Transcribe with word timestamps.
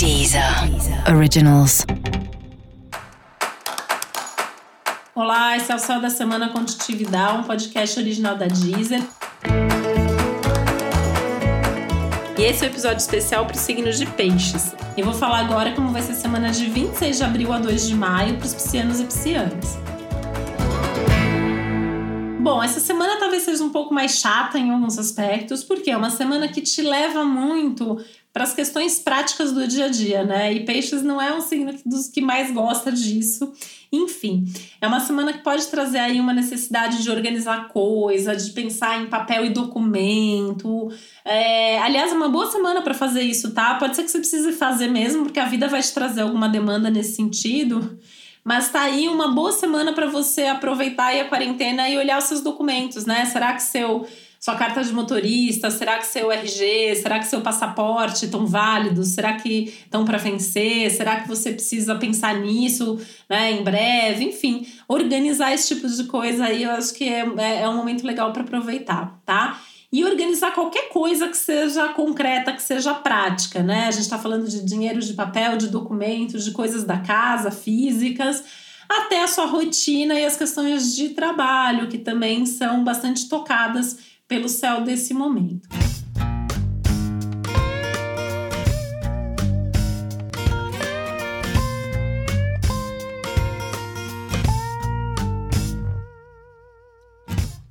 Deezer 0.00 0.42
Originals. 1.14 1.84
Olá, 5.14 5.58
esse 5.58 5.70
é 5.70 5.74
o 5.74 5.78
Céu 5.78 6.00
da 6.00 6.08
Semana 6.08 6.48
Contitividade, 6.48 7.40
um 7.40 7.42
podcast 7.42 8.00
original 8.00 8.34
da 8.34 8.46
Deezer. 8.46 9.02
E 12.38 12.42
esse 12.42 12.64
é 12.64 12.66
o 12.66 12.70
um 12.70 12.72
episódio 12.72 12.96
especial 12.96 13.44
para 13.44 13.54
os 13.54 13.60
signos 13.60 13.98
de 13.98 14.06
peixes. 14.06 14.74
Eu 14.96 15.04
vou 15.04 15.12
falar 15.12 15.40
agora 15.40 15.72
como 15.74 15.92
vai 15.92 16.00
ser 16.00 16.12
a 16.12 16.14
semana 16.14 16.50
de 16.50 16.64
26 16.64 17.18
de 17.18 17.22
abril 17.22 17.52
a 17.52 17.58
2 17.58 17.88
de 17.88 17.94
maio 17.94 18.38
para 18.38 18.46
os 18.46 18.54
piscianos 18.54 19.00
e 19.00 19.04
piscianas. 19.04 19.78
Bom, 22.40 22.62
essa 22.62 22.80
semana 22.80 23.18
talvez 23.18 23.42
seja 23.42 23.62
um 23.62 23.68
pouco 23.68 23.92
mais 23.92 24.12
chata 24.12 24.58
em 24.58 24.70
alguns 24.70 24.98
aspectos, 24.98 25.62
porque 25.62 25.90
é 25.90 25.96
uma 25.96 26.08
semana 26.08 26.48
que 26.48 26.62
te 26.62 26.80
leva 26.80 27.22
muito 27.22 28.02
para 28.32 28.44
as 28.44 28.54
questões 28.54 28.98
práticas 28.98 29.52
do 29.52 29.66
dia 29.66 29.86
a 29.86 29.88
dia, 29.88 30.22
né? 30.24 30.52
E 30.52 30.64
peixes 30.64 31.02
não 31.02 31.20
é 31.20 31.34
um 31.34 31.40
signo 31.40 31.74
dos 31.84 32.08
que 32.08 32.20
mais 32.20 32.52
gosta 32.52 32.92
disso. 32.92 33.52
Enfim, 33.92 34.44
é 34.80 34.86
uma 34.86 35.00
semana 35.00 35.32
que 35.32 35.42
pode 35.42 35.66
trazer 35.66 35.98
aí 35.98 36.20
uma 36.20 36.32
necessidade 36.32 37.02
de 37.02 37.10
organizar 37.10 37.68
coisa, 37.68 38.36
de 38.36 38.50
pensar 38.52 39.02
em 39.02 39.06
papel 39.06 39.44
e 39.46 39.50
documento. 39.50 40.92
É, 41.24 41.80
aliás, 41.80 42.12
é 42.12 42.14
uma 42.14 42.28
boa 42.28 42.46
semana 42.46 42.82
para 42.82 42.94
fazer 42.94 43.22
isso, 43.22 43.52
tá? 43.52 43.74
Pode 43.74 43.96
ser 43.96 44.04
que 44.04 44.10
você 44.10 44.18
precise 44.18 44.52
fazer 44.52 44.86
mesmo, 44.86 45.24
porque 45.24 45.40
a 45.40 45.46
vida 45.46 45.66
vai 45.66 45.82
te 45.82 45.92
trazer 45.92 46.20
alguma 46.20 46.48
demanda 46.48 46.88
nesse 46.88 47.16
sentido. 47.16 47.98
Mas 48.44 48.70
tá 48.70 48.82
aí 48.82 49.08
uma 49.08 49.28
boa 49.28 49.52
semana 49.52 49.92
para 49.92 50.06
você 50.06 50.46
aproveitar 50.46 51.12
a 51.14 51.24
quarentena 51.24 51.88
e 51.88 51.98
olhar 51.98 52.18
os 52.18 52.24
seus 52.24 52.40
documentos, 52.40 53.04
né? 53.04 53.24
Será 53.26 53.52
que 53.54 53.62
seu 53.62 54.06
sua 54.40 54.54
carta 54.54 54.82
de 54.82 54.90
motorista, 54.90 55.70
será 55.70 55.98
que 55.98 56.06
seu 56.06 56.32
RG, 56.32 56.96
será 56.96 57.18
que 57.18 57.26
seu 57.26 57.42
passaporte 57.42 58.24
estão 58.24 58.46
válidos? 58.46 59.08
Será 59.08 59.34
que 59.34 59.64
estão 59.84 60.02
para 60.06 60.16
vencer? 60.16 60.90
Será 60.90 61.20
que 61.20 61.28
você 61.28 61.52
precisa 61.52 61.94
pensar 61.96 62.40
nisso, 62.40 62.98
né, 63.28 63.52
em 63.52 63.62
breve? 63.62 64.24
Enfim, 64.24 64.66
organizar 64.88 65.52
esse 65.52 65.74
tipo 65.74 65.86
de 65.86 66.04
coisa 66.04 66.46
aí, 66.46 66.62
eu 66.62 66.70
acho 66.70 66.94
que 66.94 67.04
é, 67.04 67.26
é, 67.36 67.62
é 67.62 67.68
um 67.68 67.76
momento 67.76 68.02
legal 68.06 68.32
para 68.32 68.42
aproveitar, 68.42 69.20
tá? 69.26 69.60
e 69.92 70.04
organizar 70.04 70.54
qualquer 70.54 70.88
coisa 70.88 71.26
que 71.26 71.36
seja 71.36 71.88
concreta, 71.88 72.52
que 72.52 72.62
seja 72.62 72.94
prática, 72.94 73.60
né? 73.60 73.88
A 73.88 73.90
gente 73.90 74.04
está 74.04 74.16
falando 74.16 74.48
de 74.48 74.64
dinheiro 74.64 75.00
de 75.00 75.14
papel, 75.14 75.56
de 75.56 75.66
documentos, 75.66 76.44
de 76.44 76.52
coisas 76.52 76.84
da 76.84 76.98
casa, 76.98 77.50
físicas, 77.50 78.44
até 78.88 79.20
a 79.22 79.26
sua 79.26 79.46
rotina 79.46 80.14
e 80.14 80.24
as 80.24 80.36
questões 80.36 80.94
de 80.94 81.08
trabalho, 81.08 81.88
que 81.88 81.98
também 81.98 82.46
são 82.46 82.84
bastante 82.84 83.28
tocadas 83.28 84.09
pelo 84.30 84.48
céu 84.48 84.84
desse 84.84 85.12
momento. 85.12 85.79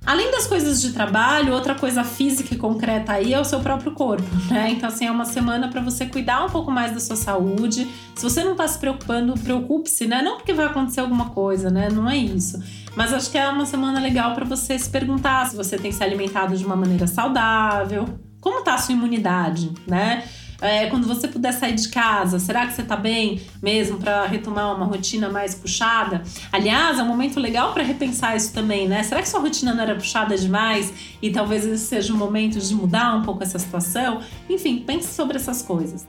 Além 0.09 0.31
das 0.31 0.47
coisas 0.47 0.81
de 0.81 0.91
trabalho, 0.91 1.53
outra 1.53 1.75
coisa 1.75 2.03
física 2.03 2.55
e 2.55 2.57
concreta 2.57 3.13
aí 3.13 3.31
é 3.31 3.39
o 3.39 3.45
seu 3.45 3.59
próprio 3.59 3.91
corpo, 3.91 4.27
né? 4.49 4.71
Então, 4.71 4.89
assim, 4.89 5.05
é 5.05 5.11
uma 5.11 5.23
semana 5.23 5.67
para 5.67 5.81
você 5.81 6.07
cuidar 6.07 6.43
um 6.43 6.49
pouco 6.49 6.71
mais 6.71 6.91
da 6.91 6.99
sua 6.99 7.15
saúde. 7.15 7.87
Se 8.15 8.23
você 8.23 8.43
não 8.43 8.55
tá 8.55 8.67
se 8.67 8.79
preocupando, 8.79 9.35
preocupe-se, 9.35 10.07
né? 10.07 10.23
Não 10.23 10.37
porque 10.37 10.51
vai 10.51 10.65
acontecer 10.65 11.01
alguma 11.01 11.29
coisa, 11.29 11.69
né? 11.69 11.89
Não 11.91 12.09
é 12.09 12.17
isso. 12.17 12.59
Mas 12.95 13.13
acho 13.13 13.29
que 13.29 13.37
é 13.37 13.47
uma 13.49 13.67
semana 13.67 13.99
legal 13.99 14.33
para 14.33 14.45
você 14.45 14.79
se 14.79 14.89
perguntar 14.89 15.45
se 15.45 15.55
você 15.55 15.77
tem 15.77 15.91
se 15.91 16.03
alimentado 16.03 16.57
de 16.57 16.65
uma 16.65 16.75
maneira 16.75 17.05
saudável, 17.05 18.09
como 18.41 18.63
tá 18.63 18.73
a 18.73 18.77
sua 18.79 18.95
imunidade, 18.95 19.71
né? 19.85 20.23
É, 20.61 20.87
quando 20.87 21.07
você 21.07 21.27
puder 21.27 21.53
sair 21.53 21.73
de 21.73 21.87
casa, 21.89 22.37
será 22.37 22.67
que 22.67 22.73
você 22.73 22.81
está 22.81 22.95
bem 22.95 23.41
mesmo 23.61 23.97
para 23.97 24.25
retomar 24.25 24.75
uma 24.75 24.85
rotina 24.85 25.29
mais 25.29 25.55
puxada? 25.55 26.21
Aliás, 26.51 26.99
é 26.99 27.03
um 27.03 27.07
momento 27.07 27.39
legal 27.39 27.73
para 27.73 27.83
repensar 27.83 28.35
isso 28.35 28.53
também, 28.53 28.87
né? 28.87 29.03
Será 29.03 29.21
que 29.21 29.29
sua 29.29 29.39
rotina 29.39 29.73
não 29.73 29.83
era 29.83 29.95
puxada 29.95 30.37
demais 30.37 30.93
e 31.21 31.31
talvez 31.31 31.65
esse 31.65 31.85
seja 31.85 32.13
o 32.13 32.17
momento 32.17 32.59
de 32.59 32.75
mudar 32.75 33.15
um 33.15 33.21
pouco 33.21 33.41
essa 33.41 33.57
situação? 33.57 34.19
Enfim, 34.49 34.83
pense 34.85 35.13
sobre 35.13 35.37
essas 35.37 35.61
coisas. 35.61 36.05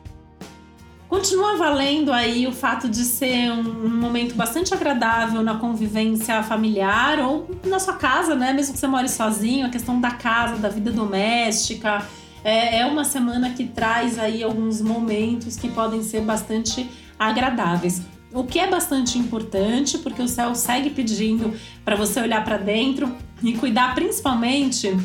Continua 1.10 1.56
valendo 1.56 2.12
aí 2.12 2.46
o 2.46 2.52
fato 2.52 2.88
de 2.88 3.04
ser 3.04 3.50
um, 3.50 3.88
momento 3.88 4.36
bastante 4.36 4.72
agradável 4.72 5.42
na 5.42 5.56
convivência 5.56 6.40
familiar 6.44 7.18
ou 7.18 7.50
na 7.64 7.80
sua 7.80 7.94
casa, 7.94 8.36
né? 8.36 8.52
Mesmo 8.52 8.74
que 8.74 8.78
você 8.78 8.86
more 8.86 9.08
sozinho, 9.08 9.66
a 9.66 9.70
questão 9.70 10.00
da 10.00 10.12
casa, 10.12 10.56
da 10.56 10.68
vida 10.68 10.92
doméstica, 10.92 12.06
é, 12.44 12.80
é 12.80 12.86
uma 12.86 13.04
semana 13.04 13.50
que 13.50 13.64
traz 13.64 14.18
aí 14.18 14.42
alguns 14.42 14.80
momentos 14.80 15.56
que 15.56 15.68
podem 15.68 16.02
ser 16.02 16.22
bastante 16.22 16.88
agradáveis. 17.18 18.02
O 18.32 18.44
que 18.44 18.58
é 18.58 18.66
bastante 18.68 19.18
importante, 19.18 19.98
porque 19.98 20.22
o 20.22 20.28
céu 20.28 20.54
segue 20.54 20.90
pedindo 20.90 21.52
para 21.84 21.96
você 21.96 22.20
olhar 22.20 22.44
para 22.44 22.56
dentro 22.56 23.14
e 23.42 23.54
cuidar 23.54 23.94
principalmente 23.94 24.96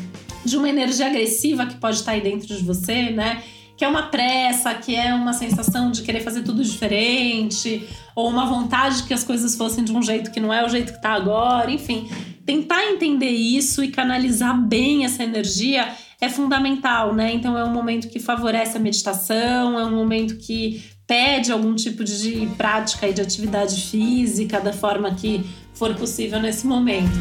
de 0.44 0.56
uma 0.56 0.68
energia 0.68 1.06
agressiva 1.06 1.66
que 1.66 1.74
pode 1.74 1.96
estar 1.96 2.12
aí 2.12 2.20
dentro 2.20 2.46
de 2.46 2.62
você, 2.62 3.10
né? 3.10 3.42
Que 3.76 3.84
é 3.84 3.88
uma 3.88 4.04
pressa, 4.04 4.72
que 4.74 4.94
é 4.94 5.12
uma 5.12 5.32
sensação 5.32 5.90
de 5.90 6.02
querer 6.02 6.20
fazer 6.20 6.42
tudo 6.42 6.62
diferente, 6.62 7.86
ou 8.14 8.30
uma 8.30 8.46
vontade 8.46 9.02
que 9.02 9.12
as 9.12 9.24
coisas 9.24 9.56
fossem 9.56 9.84
de 9.84 9.92
um 9.92 10.00
jeito 10.00 10.30
que 10.30 10.40
não 10.40 10.52
é 10.52 10.64
o 10.64 10.68
jeito 10.68 10.92
que 10.92 10.98
está 10.98 11.10
agora, 11.10 11.70
enfim. 11.70 12.08
Tentar 12.46 12.86
entender 12.86 13.30
isso 13.30 13.82
e 13.82 13.88
canalizar 13.88 14.56
bem 14.56 15.04
essa 15.04 15.24
energia 15.24 15.92
é 16.20 16.28
fundamental, 16.28 17.14
né? 17.14 17.32
Então 17.32 17.56
é 17.56 17.64
um 17.64 17.72
momento 17.72 18.08
que 18.08 18.18
favorece 18.18 18.76
a 18.76 18.80
meditação, 18.80 19.78
é 19.78 19.84
um 19.84 19.94
momento 19.94 20.36
que 20.36 20.82
pede 21.06 21.52
algum 21.52 21.74
tipo 21.74 22.02
de 22.02 22.46
prática 22.56 23.06
e 23.08 23.12
de 23.12 23.20
atividade 23.20 23.80
física 23.80 24.60
da 24.60 24.72
forma 24.72 25.14
que 25.14 25.44
for 25.74 25.94
possível 25.94 26.40
nesse 26.40 26.66
momento. 26.66 27.12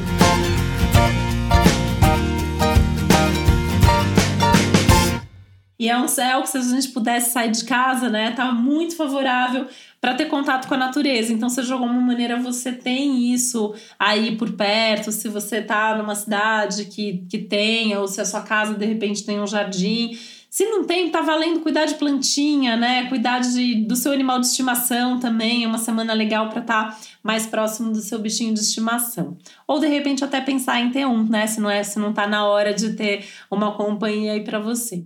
E 5.85 5.89
é 5.89 5.95
um 5.95 6.07
céu 6.07 6.41
que 6.41 6.49
se 6.49 6.57
a 6.57 6.61
gente 6.61 6.87
pudesse 6.87 7.29
sair 7.29 7.51
de 7.51 7.63
casa, 7.63 8.09
né, 8.09 8.31
tá 8.31 8.51
muito 8.51 8.95
favorável 8.95 9.67
para 10.01 10.15
ter 10.15 10.25
contato 10.25 10.67
com 10.67 10.73
a 10.73 10.77
natureza. 10.77 11.31
Então, 11.31 11.47
se 11.47 11.61
de 11.61 11.71
alguma 11.71 11.93
maneira 11.93 12.39
você 12.39 12.71
tem 12.71 13.31
isso 13.31 13.71
aí 13.99 14.35
por 14.35 14.53
perto, 14.53 15.11
se 15.11 15.29
você 15.29 15.61
tá 15.61 15.95
numa 15.95 16.15
cidade 16.15 16.85
que, 16.85 17.23
que 17.29 17.37
tenha, 17.37 17.99
ou 17.99 18.07
se 18.07 18.19
a 18.19 18.25
sua 18.25 18.41
casa 18.41 18.73
de 18.73 18.83
repente 18.83 19.23
tem 19.23 19.39
um 19.39 19.45
jardim. 19.45 20.17
Se 20.49 20.65
não 20.65 20.85
tem, 20.85 21.11
tá 21.11 21.21
valendo 21.21 21.59
cuidar 21.59 21.85
de 21.85 21.93
plantinha, 21.95 22.75
né? 22.75 23.07
Cuidar 23.07 23.39
de, 23.41 23.85
do 23.85 23.95
seu 23.95 24.11
animal 24.11 24.39
de 24.39 24.47
estimação 24.47 25.19
também. 25.19 25.65
É 25.65 25.67
uma 25.67 25.77
semana 25.77 26.13
legal 26.13 26.49
para 26.49 26.61
estar 26.61 26.89
tá 26.89 26.97
mais 27.21 27.45
próximo 27.45 27.91
do 27.91 27.99
seu 27.99 28.17
bichinho 28.17 28.55
de 28.55 28.61
estimação. 28.61 29.37
Ou 29.67 29.79
de 29.79 29.87
repente 29.87 30.23
até 30.23 30.41
pensar 30.41 30.81
em 30.81 30.89
ter 30.89 31.05
um, 31.05 31.27
né? 31.29 31.45
Se 31.45 31.61
não 31.61 31.69
é, 31.69 31.83
se 31.83 31.99
não 31.99 32.11
tá 32.11 32.25
na 32.25 32.47
hora 32.47 32.73
de 32.73 32.93
ter 32.95 33.23
uma 33.51 33.75
companhia 33.75 34.31
aí 34.31 34.43
para 34.43 34.57
você. 34.57 35.05